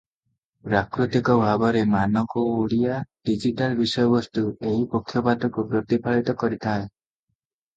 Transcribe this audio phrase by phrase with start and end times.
[0.69, 2.97] ପ୍ରାକୃତିକ ଭାବରେ ମାନକ ଓଡ଼ିଆ
[3.31, 6.91] ଡିଜିଟାଲ ବିଷୟବସ୍ତୁ ଏହି ପକ୍ଷପାତକୁ ପ୍ରତିଫଳିତ କରିଥାଏ।